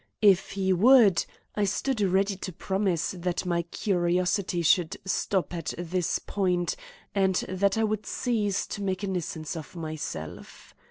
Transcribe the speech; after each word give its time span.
If 0.23 0.53
he 0.53 0.73
would, 0.73 1.23
I 1.53 1.63
stood 1.65 2.01
ready 2.01 2.35
to 2.35 2.51
promise 2.51 3.11
that 3.19 3.45
my 3.45 3.61
curiosity 3.61 4.63
should 4.63 4.97
stop 5.05 5.53
at 5.53 5.75
this 5.77 6.17
point 6.17 6.75
and 7.13 7.35
that 7.47 7.77
I 7.77 7.83
would 7.83 8.07
cease 8.07 8.65
to 8.65 8.81
make 8.81 9.03
a 9.03 9.07
nuisance 9.07 9.55
of 9.55 9.75
myself. 9.75 10.73